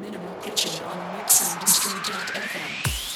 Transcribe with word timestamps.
Minimal 0.00 0.34
Kitchen 0.42 0.70
on 0.84 1.18
Mix 1.18 1.54
Industry.fm. 1.54 3.07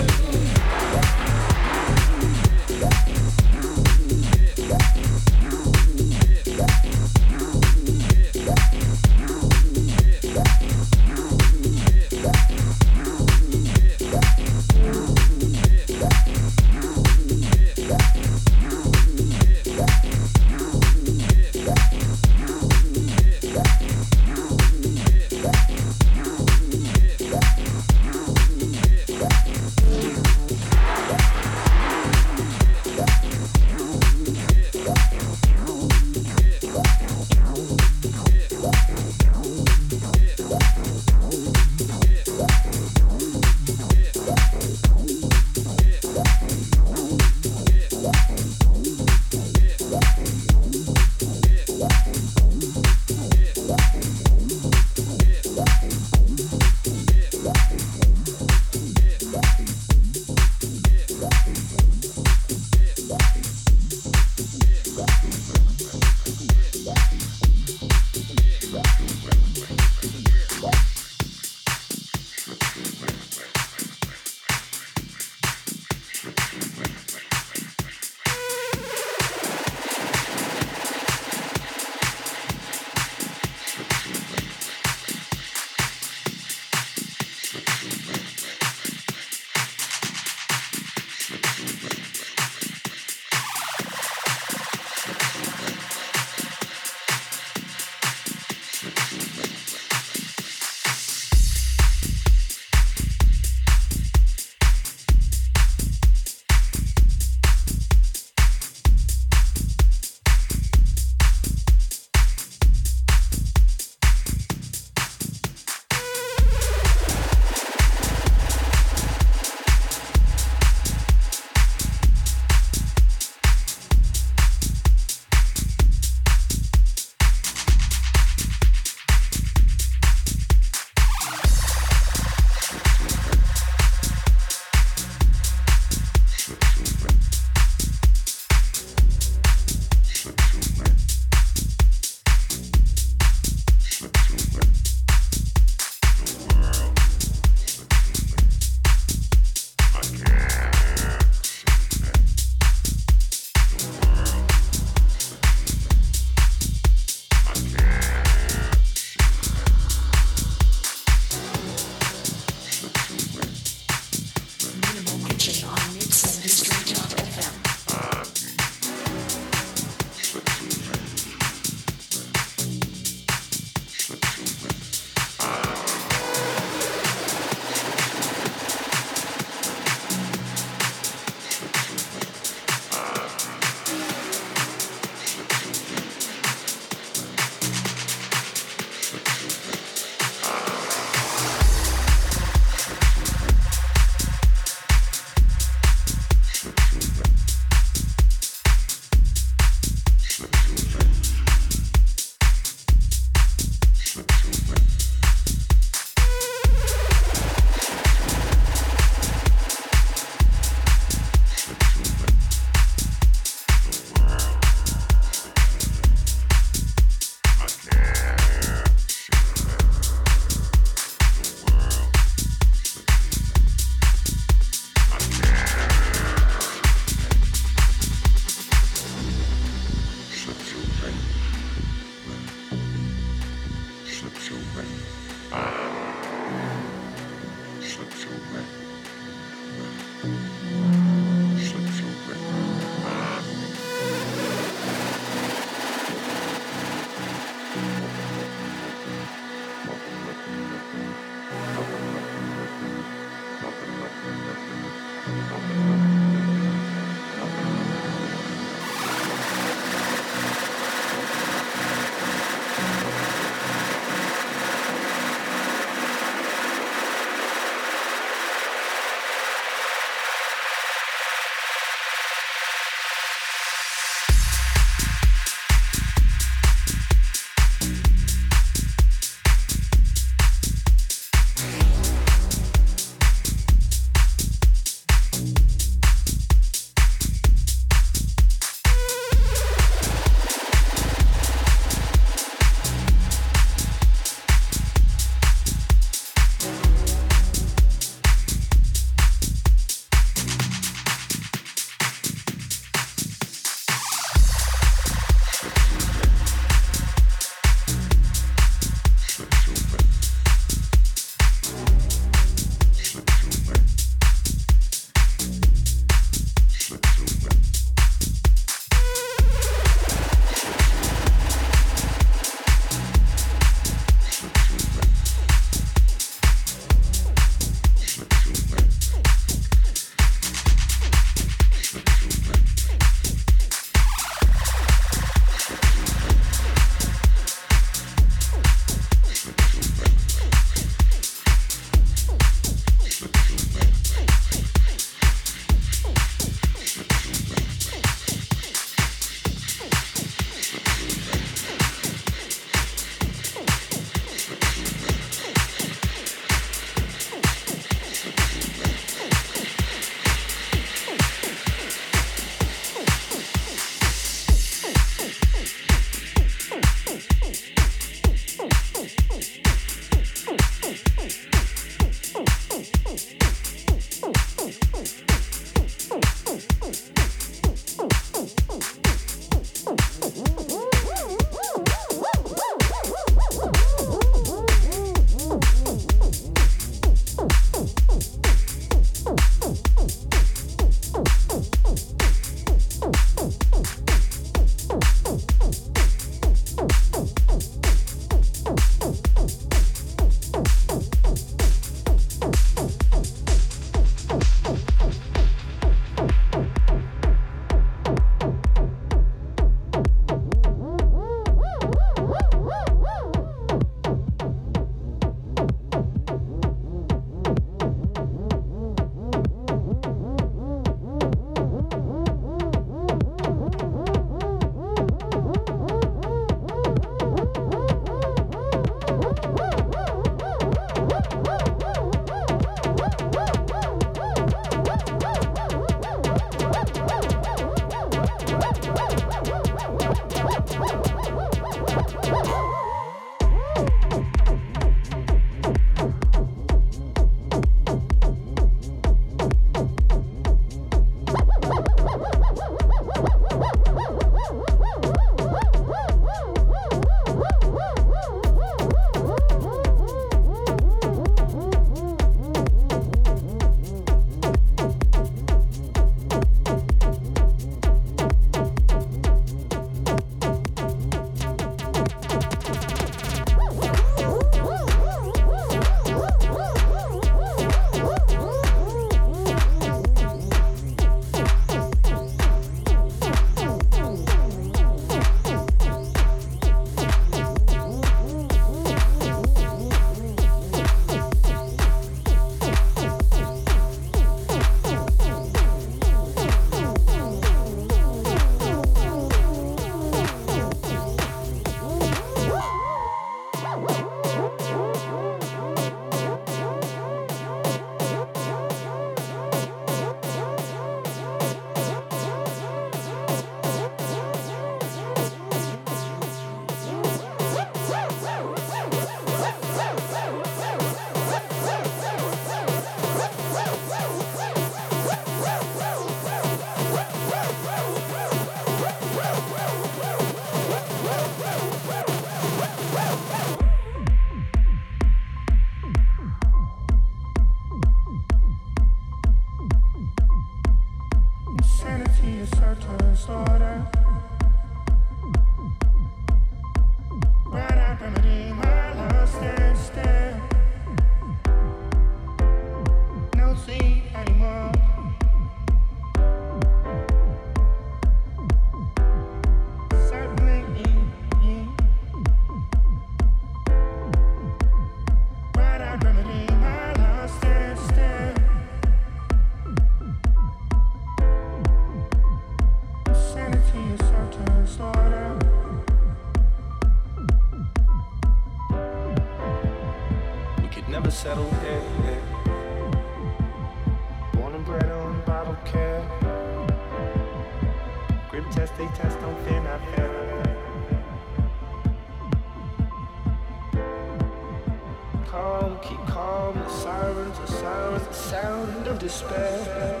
sirens, 597.34 597.38
the 597.38 597.46
sirens, 597.46 598.06
the 598.06 598.14
sound 598.14 598.86
of 598.86 598.98
despair. 598.98 600.00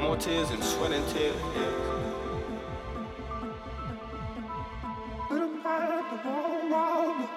More 0.00 0.16
tears 0.16 0.50
and 0.50 0.62
sweat 0.62 0.92
and 0.92 1.08
tears. 1.08 1.36
I'm 5.30 5.66
at 5.66 6.10
the 6.10 6.28
wrong 6.28 6.70
wall. 6.70 7.28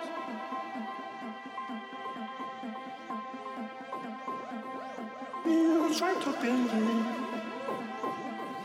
You 5.46 5.96
try 5.98 6.14
to 6.14 6.32
think 6.34 6.74
you 6.74 7.06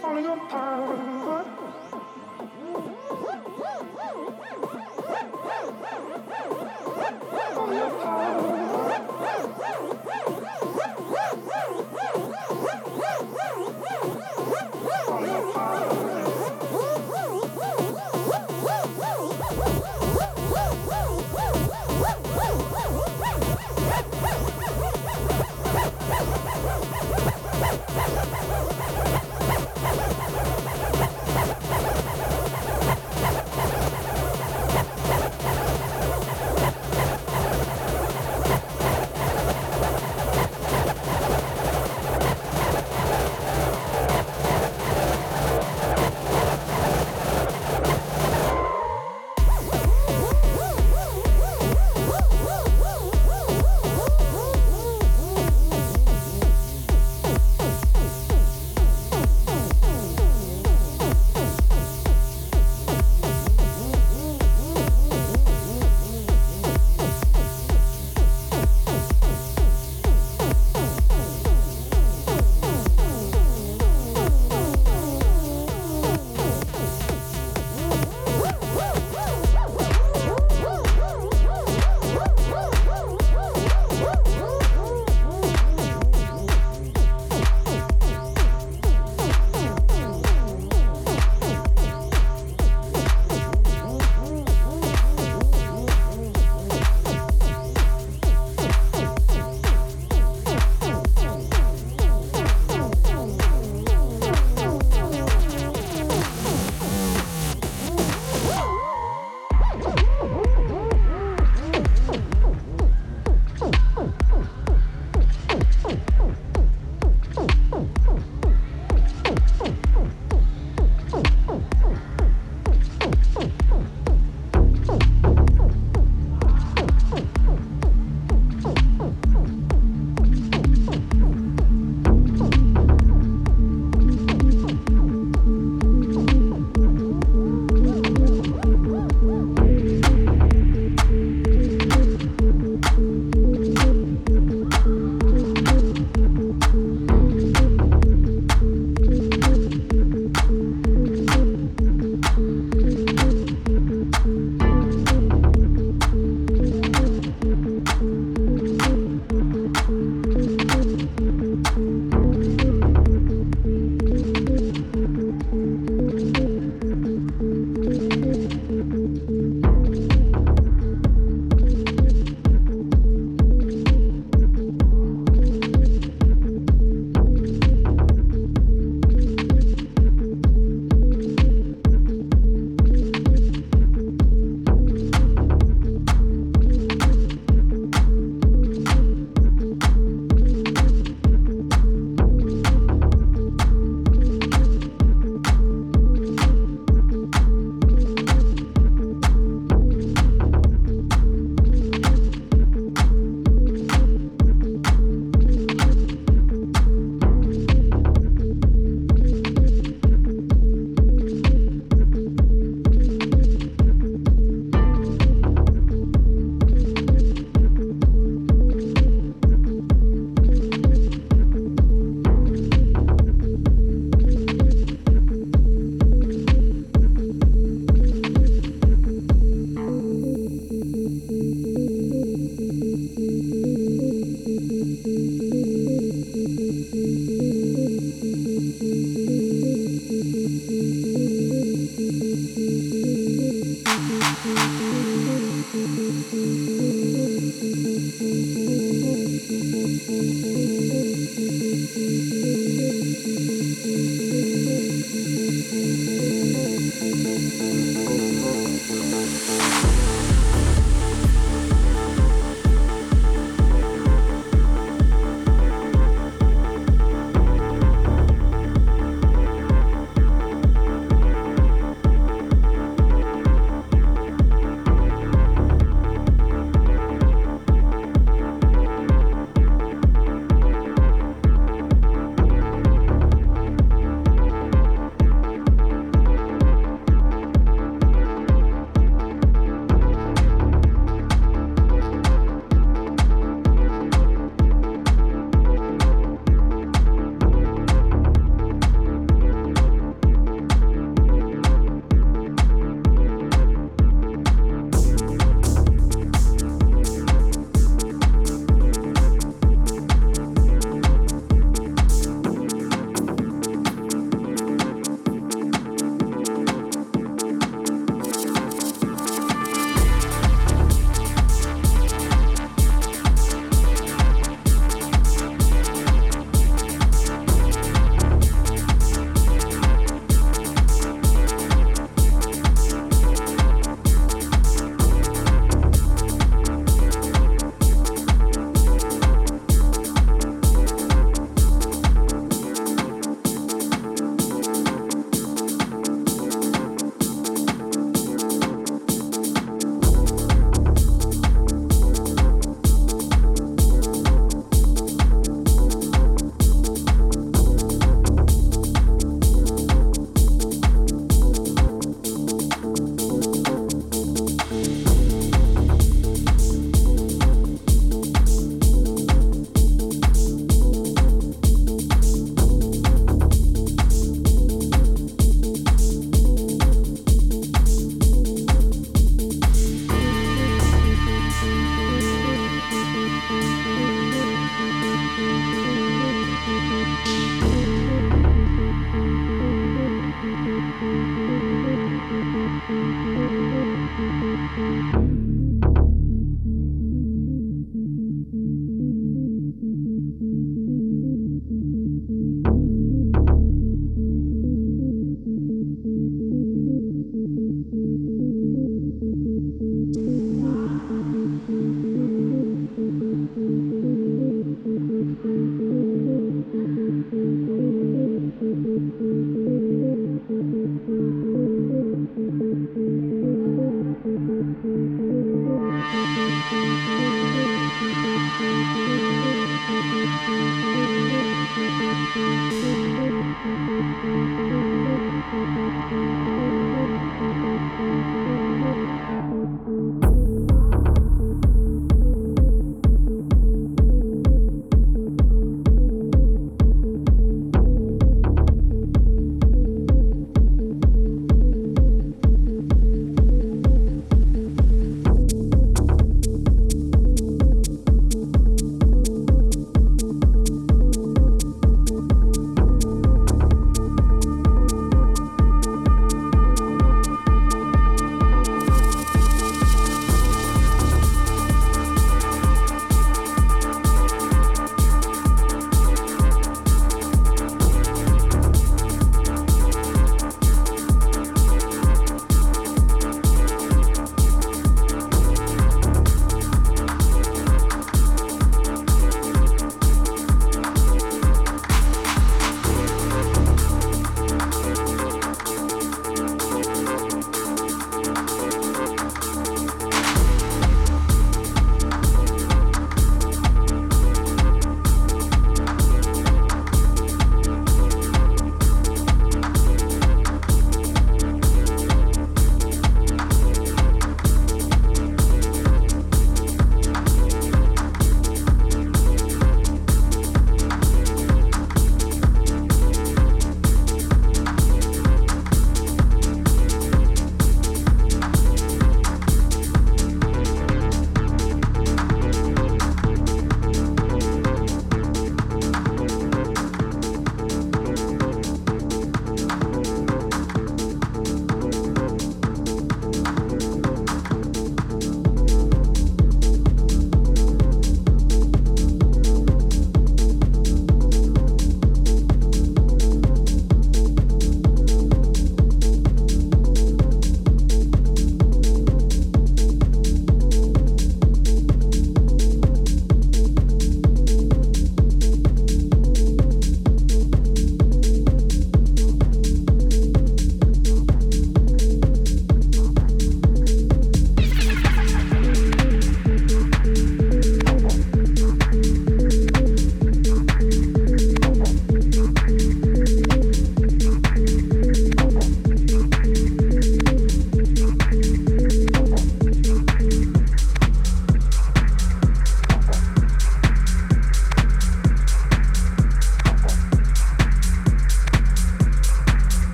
falling 0.00 0.26
apart. 0.26 1.57
Falling 11.08 11.47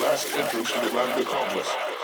last 0.00 0.32
entrance 0.36 0.70
to 0.72 0.80
the 0.80 0.94
land 0.94 1.20
of 1.20 1.26
commerce. 1.26 1.97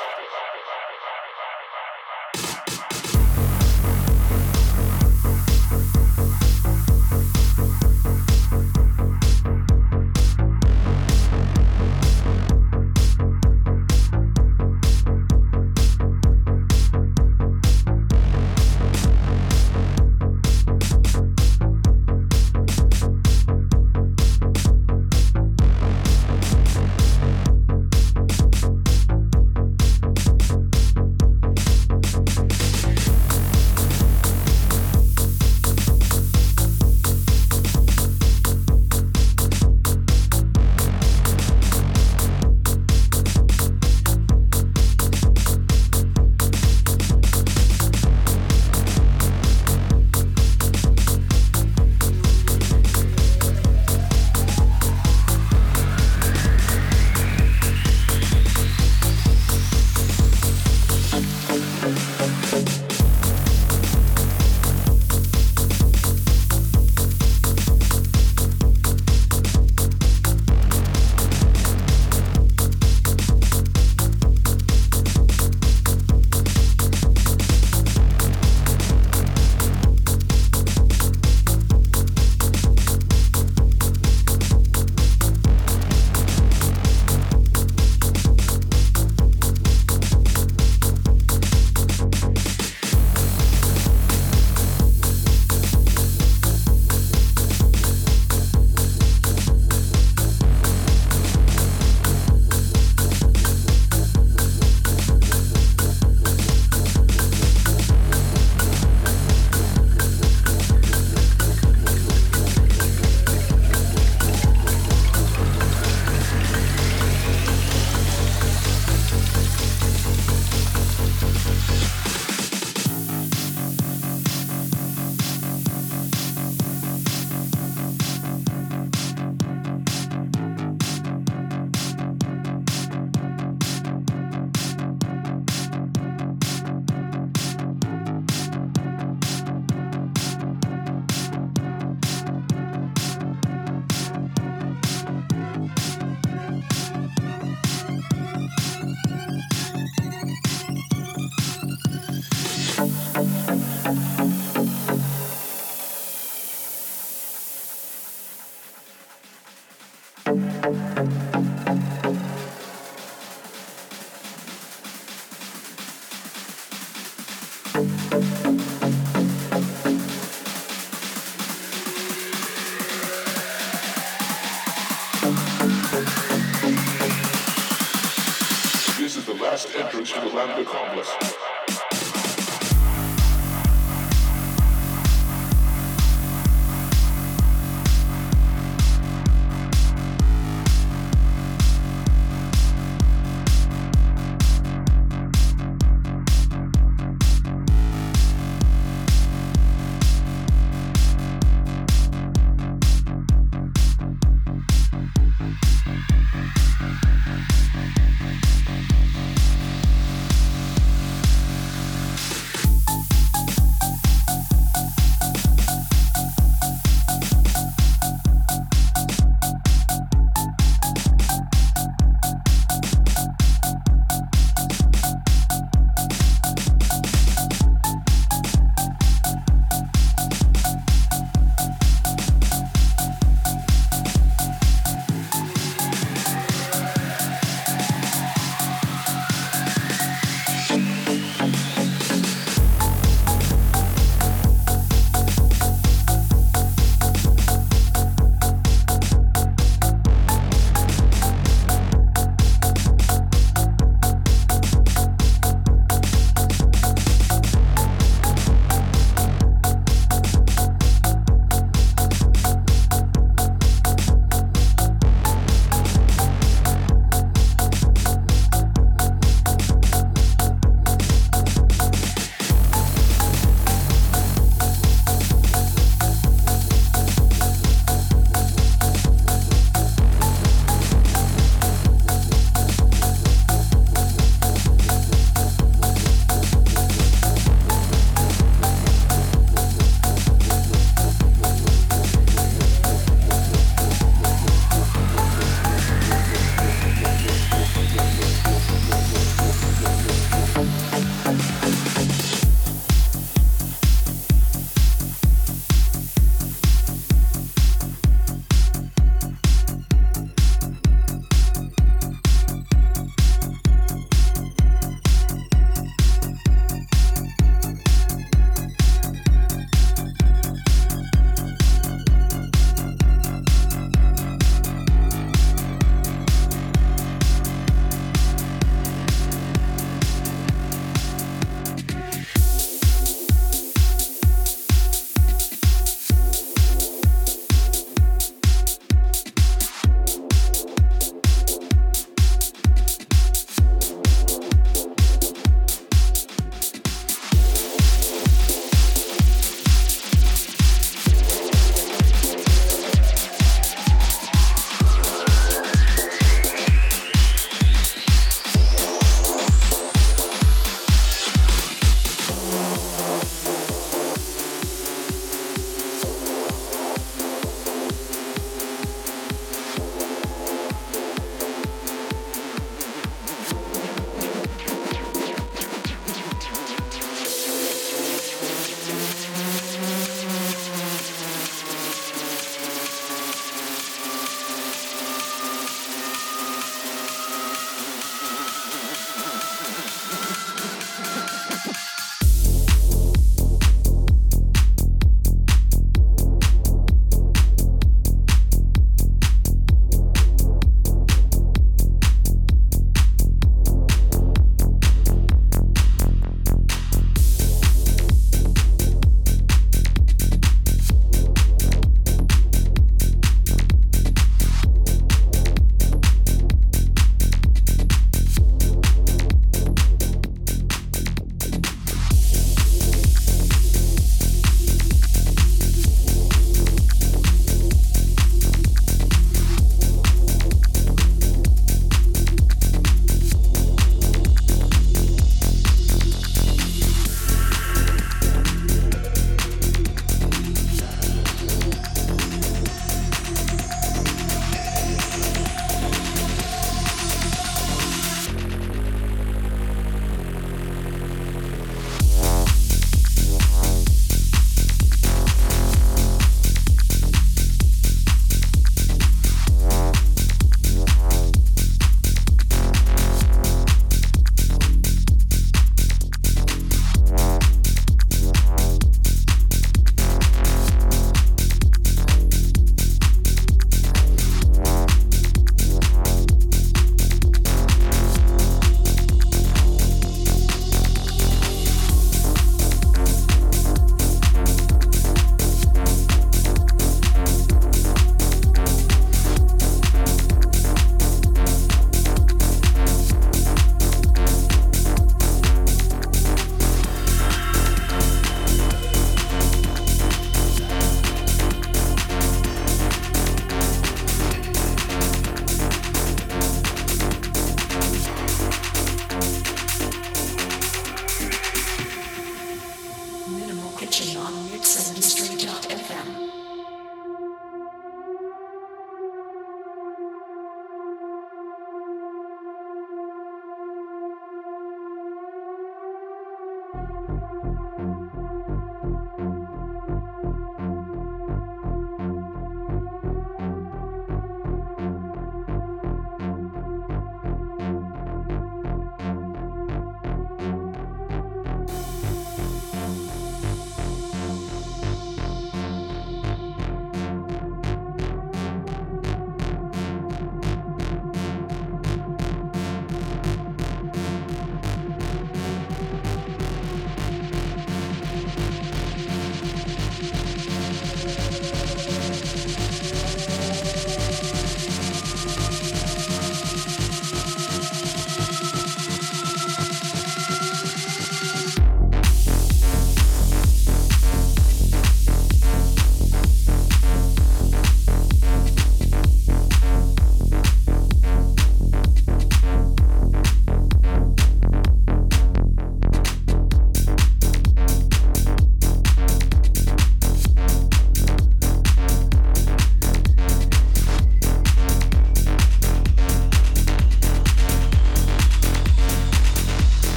Entrance 180.38 180.73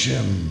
Finish 0.00 0.49